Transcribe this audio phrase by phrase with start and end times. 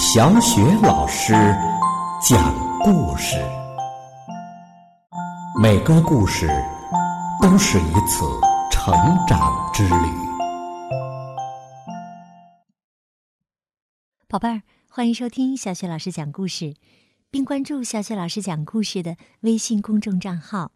[0.00, 1.32] 小雪老师
[2.22, 3.36] 讲故事，
[5.60, 6.46] 每个故事
[7.42, 8.24] 都是一次
[8.70, 8.94] 成
[9.26, 10.06] 长之旅。
[14.28, 16.76] 宝贝儿，欢迎收听小雪老师讲故事，
[17.28, 20.70] 并关注小雪老师讲故事的微信公众账号。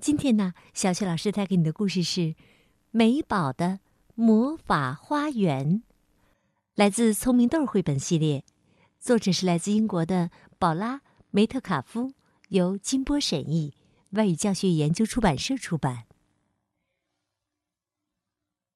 [0.00, 2.20] 今天呢，小雪老师带给你的故事是
[2.92, 3.80] 《美宝的
[4.14, 5.66] 魔法花园》。
[6.76, 8.42] 来自《聪明豆》绘本系列，
[9.04, 10.96] 作者是来自英国的宝拉·
[11.30, 12.14] 梅特卡夫，
[12.48, 13.74] 由金波审译，
[14.12, 16.06] 外语教学研究出版社出版。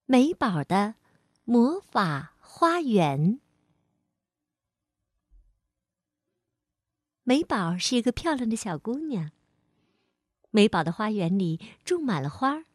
[0.04, 0.96] 美宝的
[1.44, 3.40] 魔法花园。
[7.22, 9.32] 美宝是一个漂亮的小姑娘。
[10.50, 12.66] 美宝的花园里种满了花儿，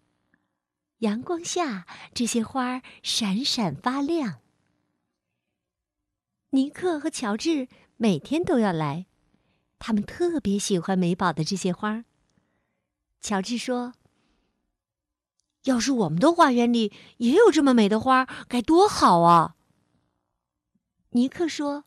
[0.97, 4.39] 阳光下这些花儿闪闪发亮。
[6.53, 7.67] 尼克和乔治
[7.97, 9.07] 每天都要来，
[9.79, 12.05] 他们特别喜欢美宝的这些花。
[13.21, 13.95] 乔治说
[15.65, 19.55] ：“要是我们的花园里也有这么美的花，该多好啊！”
[21.09, 21.85] 尼克说：“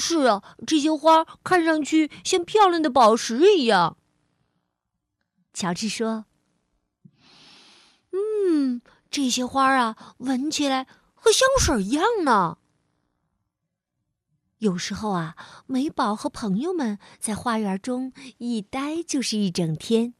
[0.00, 3.96] 是啊，这些花看上去像漂亮的宝石一样。”
[5.54, 6.24] 乔治说
[8.10, 12.57] ：“嗯，这些花啊，闻起来和香水一样呢。”
[14.58, 20.14] 有时候啊，美宝和朋友们在花园中一待就是一整天，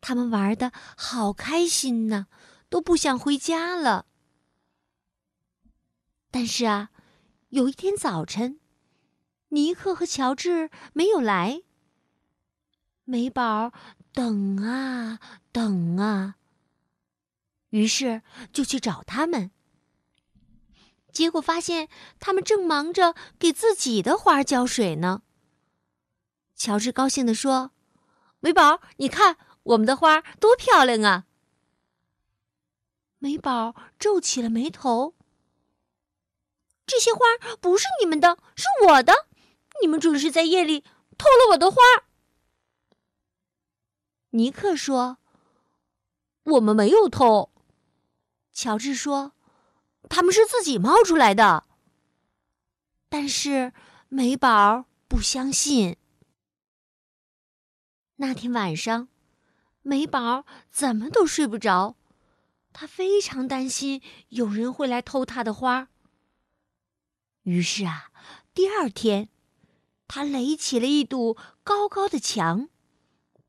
[0.00, 2.26] 他们玩的好开心呢，
[2.68, 4.06] 都不想回家了。
[6.30, 6.90] 但是啊，
[7.50, 8.58] 有一天早晨，
[9.50, 11.62] 尼克和乔治没有来。
[13.04, 13.72] 美宝
[14.12, 15.20] 等啊
[15.52, 16.36] 等啊，
[17.70, 19.50] 于是就去找他们。
[21.12, 25.22] 结果发现，他们正忙着给自己的花浇水呢。
[26.56, 27.72] 乔治高兴地说
[28.40, 31.26] ：“美宝，你看我们的花多漂亮啊！”
[33.20, 35.14] 美宝皱起了眉头
[36.86, 37.20] ：“这些花
[37.60, 39.26] 不是你们的，是我的！
[39.82, 40.80] 你们准是在夜里
[41.18, 41.76] 偷了我的花。”
[44.30, 45.18] 尼克说
[46.44, 47.50] ：“我们没有偷。”
[48.54, 49.32] 乔治说。
[50.14, 51.64] 他们是自己冒出来的，
[53.08, 53.72] 但是
[54.10, 55.96] 美宝不相信。
[58.16, 59.08] 那天晚上，
[59.80, 61.96] 美宝怎么都睡不着，
[62.74, 65.88] 她非常担心有人会来偷她的花。
[67.44, 68.10] 于是啊，
[68.52, 69.30] 第二天，
[70.06, 72.68] 他垒起了一堵高高的墙，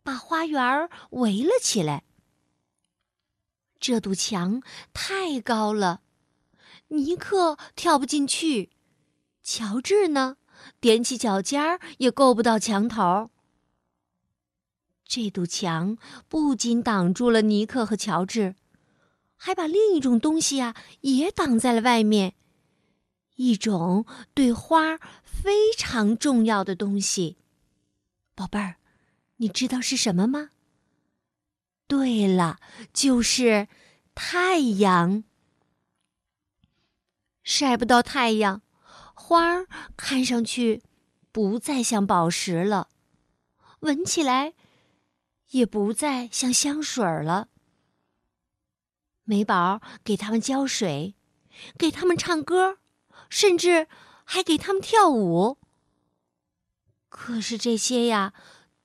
[0.02, 2.06] 把花园围了起来。
[3.82, 4.64] 这堵墙
[4.94, 6.00] 太高了。
[6.94, 8.70] 尼克跳不进去，
[9.42, 10.38] 乔治呢，
[10.80, 13.32] 踮起脚尖儿也够不到墙头。
[15.04, 15.98] 这堵墙
[16.30, 18.56] 不仅挡住了尼克和乔治，
[19.36, 22.36] 还把另一种东西啊也挡在了外面，
[23.38, 24.06] 一种
[24.36, 27.38] 对花非常重要的东西。
[28.36, 28.76] 宝贝儿，
[29.38, 30.52] 你知道是什么吗？
[31.88, 32.60] 对了，
[32.94, 33.68] 就是
[34.14, 35.24] 太阳。
[37.44, 38.62] 晒不到太阳，
[39.14, 39.68] 花儿
[39.98, 40.82] 看上去
[41.32, 42.90] 不再像宝石了，
[43.80, 44.54] 闻起来
[45.50, 47.50] 也不再像香水了。
[49.26, 51.16] 美宝给他们浇水，
[51.78, 52.80] 给他们唱歌，
[53.30, 53.88] 甚至
[54.24, 55.58] 还给他们跳舞。
[57.10, 58.34] 可是这些呀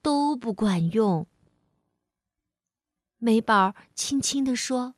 [0.03, 1.27] 都不管用。
[3.19, 4.95] 美宝轻轻地说：“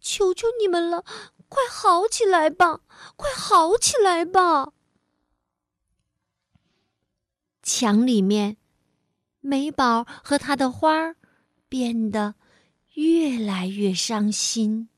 [0.00, 1.04] 求求你们了。”
[1.48, 2.80] 快好起来吧！
[3.16, 4.72] 快好起来吧！
[7.62, 8.56] 墙里面，
[9.40, 11.16] 美宝和他的花儿
[11.68, 12.34] 变得
[12.94, 14.88] 越来越伤心。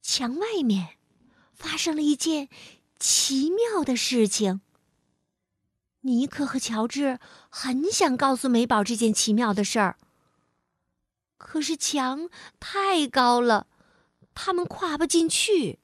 [0.00, 0.98] 墙外面
[1.54, 2.48] 发生了一件
[2.98, 4.60] 奇妙的事情。
[6.00, 7.18] 尼克和乔治
[7.48, 9.96] 很想告诉美宝这件奇妙的事儿。
[11.44, 12.30] 可是墙
[12.60, 13.66] 太高了，
[14.32, 15.80] 他们跨不进去。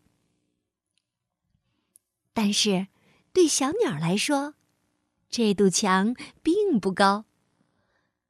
[2.33, 2.87] 但是，
[3.33, 4.55] 对小鸟来说，
[5.29, 7.25] 这堵墙并不高。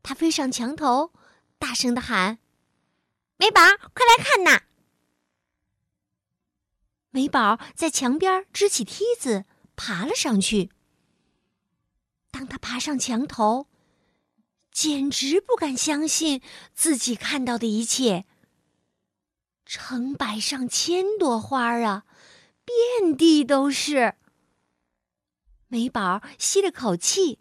[0.03, 1.13] 它飞上墙头，
[1.59, 2.39] 大声的喊
[3.37, 3.61] ：“美宝，
[3.93, 4.63] 快来看呐！”
[7.13, 9.45] 美宝在墙边支起梯子，
[9.77, 10.71] 爬了上去。
[12.31, 13.69] 当他爬上墙头，
[14.81, 16.41] 简直不敢相信
[16.73, 18.27] 自己看到的一切。
[19.67, 22.05] 成百上千朵花啊，
[22.65, 24.15] 遍地都是。
[25.67, 27.41] 美宝吸了口气，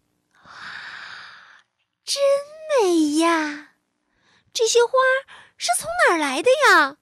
[2.04, 2.20] 真
[2.82, 3.74] 美呀！
[4.52, 4.90] 这些花
[5.56, 6.96] 是从哪儿来的呀？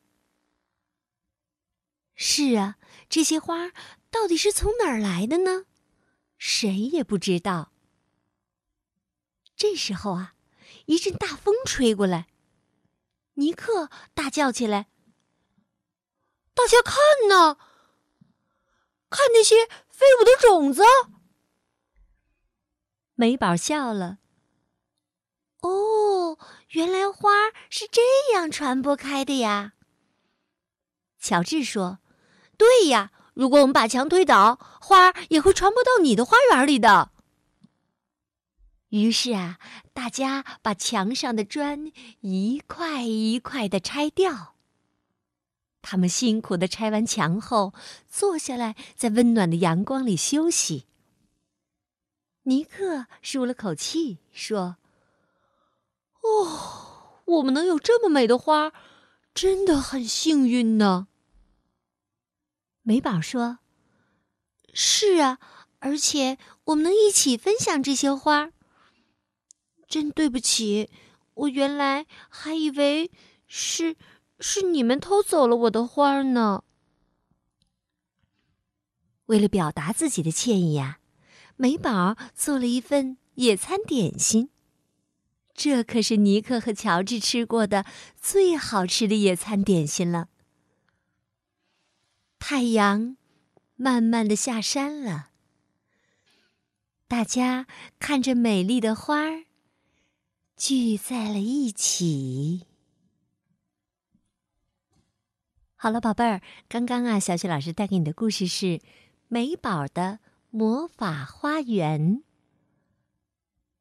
[2.14, 2.76] 是啊，
[3.08, 3.70] 这些花
[4.10, 5.64] 到底是从哪儿来的呢？
[6.36, 7.72] 谁也不知道。
[9.56, 10.34] 这时候啊，
[10.84, 12.28] 一阵大风吹过来，
[13.34, 14.88] 尼克大叫起来
[16.52, 16.94] ：“大家看
[17.28, 17.56] 呐，
[19.08, 20.82] 看那些飞舞的种子！”
[23.16, 24.18] 美宝笑了。
[25.62, 26.38] 哦，
[26.72, 27.30] 原来花
[27.70, 28.02] 是这
[28.34, 29.72] 样传播开的呀。
[31.18, 32.00] 乔治说
[32.58, 37.12] ：“对呀，如果我们把墙推倒，花也会传播到你的花园里的。”
[38.96, 39.58] 于是啊，
[39.92, 44.54] 大家把墙上的砖一块一块的拆掉。
[45.82, 47.74] 他们辛苦的拆完墙后，
[48.08, 50.86] 坐下来在温暖的阳光里休息。
[52.44, 54.78] 尼克舒了口气，说
[56.24, 58.72] ：“哦，我们能有这么美的花，
[59.34, 61.08] 真的很幸运呢。”
[62.82, 63.58] 美宝说
[64.72, 65.38] ：“是啊，
[65.80, 68.52] 而且我们能一起分享这些花。”
[69.88, 70.90] 真对不起，
[71.34, 73.10] 我原来还以为
[73.46, 73.96] 是
[74.40, 76.64] 是你们偷走了我的花呢。
[79.26, 80.98] 为了表达自己的歉意呀。
[81.58, 84.50] 美宝做了一份野餐点心，
[85.54, 87.86] 这可是尼克和乔治吃过的
[88.20, 90.28] 最好吃的野餐点心了。
[92.38, 93.16] 太阳
[93.76, 95.30] 慢慢的下山了，
[97.08, 97.66] 大家
[97.98, 99.46] 看着美丽的花儿
[100.56, 102.66] 聚在了一起。
[105.74, 108.80] 好了，宝贝儿，刚刚啊，小雪老师带给你的故事是
[109.28, 110.20] 美宝的。
[110.50, 112.22] 魔法花园。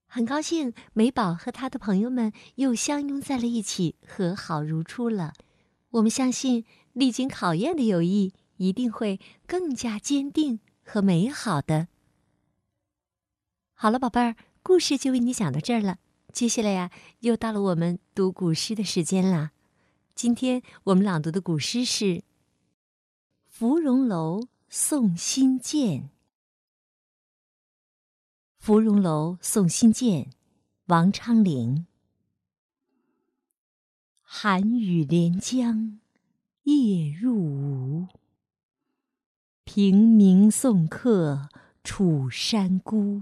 [0.07, 5.31] 很高兴美宝和他的朋友们又相拥在了一起，和好如初了。
[5.91, 11.87] 我们相信，历经考验的友谊一定会更加坚定和美好的。
[13.73, 15.99] 好了，宝贝儿，故事就为你讲到这儿了。
[16.35, 16.91] 接下来呀，
[17.21, 19.53] 又到了我们读古诗的时间啦。
[20.13, 22.05] 今天我们朗读的古诗是
[23.45, 26.01] 《芙蓉楼送辛渐》。
[28.59, 30.29] 芙蓉楼送辛渐，
[30.87, 31.87] 王昌龄。
[34.21, 36.01] 寒雨连江
[36.63, 38.07] 夜入吴，
[39.63, 41.47] 平明送客
[41.81, 43.21] 楚山孤。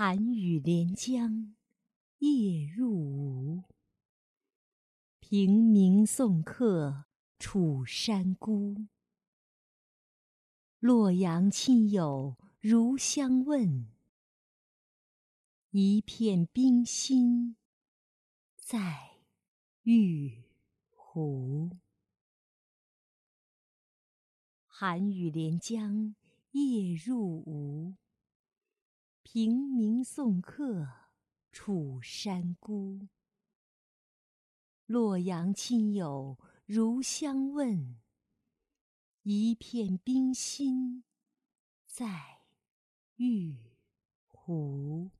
[0.00, 1.56] 寒雨连江
[2.18, 3.64] 夜入吴，
[5.18, 7.06] 平明送客
[7.40, 8.86] 楚山孤。
[10.78, 13.88] 洛阳亲友如相问。
[15.70, 17.56] 一片冰心
[18.54, 19.18] 在
[19.82, 20.44] 玉
[20.90, 21.76] 壶。
[24.64, 26.14] 寒雨连江
[26.52, 27.96] 夜入吴，
[29.30, 30.88] 平明送客
[31.52, 33.08] 楚山孤。
[34.86, 38.00] 洛阳亲友如相问，
[39.24, 41.04] 一片冰心
[41.84, 42.40] 在
[43.16, 43.58] 玉
[44.28, 45.10] 壶。